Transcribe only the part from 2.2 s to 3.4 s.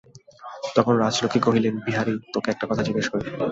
তোকে একটা কথা জিজ্ঞাসা করি।